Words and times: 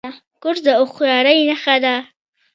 کورس 0.41 0.59
د 0.65 0.67
هوښیارۍ 0.79 1.39
نښه 1.49 1.75
ده. 1.83 1.95